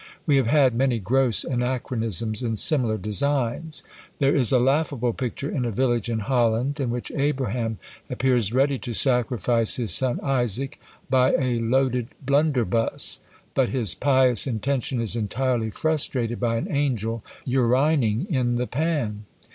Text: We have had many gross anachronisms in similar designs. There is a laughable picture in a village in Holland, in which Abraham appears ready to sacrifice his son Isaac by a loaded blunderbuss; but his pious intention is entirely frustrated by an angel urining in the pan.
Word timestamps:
We 0.25 0.37
have 0.37 0.47
had 0.47 0.73
many 0.73 0.97
gross 0.97 1.43
anachronisms 1.43 2.41
in 2.41 2.55
similar 2.55 2.97
designs. 2.97 3.83
There 4.17 4.35
is 4.35 4.51
a 4.51 4.57
laughable 4.57 5.13
picture 5.13 5.51
in 5.51 5.63
a 5.63 5.69
village 5.71 6.09
in 6.09 6.21
Holland, 6.21 6.79
in 6.79 6.89
which 6.89 7.11
Abraham 7.15 7.77
appears 8.09 8.51
ready 8.51 8.79
to 8.79 8.95
sacrifice 8.95 9.75
his 9.75 9.93
son 9.93 10.19
Isaac 10.23 10.79
by 11.07 11.33
a 11.33 11.59
loaded 11.59 12.07
blunderbuss; 12.25 13.19
but 13.53 13.69
his 13.69 13.93
pious 13.93 14.47
intention 14.47 14.99
is 14.99 15.15
entirely 15.15 15.69
frustrated 15.69 16.39
by 16.39 16.55
an 16.55 16.67
angel 16.71 17.23
urining 17.45 18.27
in 18.27 18.55
the 18.55 18.65
pan. 18.65 19.25